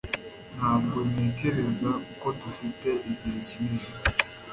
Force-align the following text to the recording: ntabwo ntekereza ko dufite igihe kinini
ntabwo 0.55 0.97
ntekereza 1.09 1.91
ko 2.19 2.27
dufite 2.41 2.89
igihe 3.11 3.37
kinini 3.47 3.87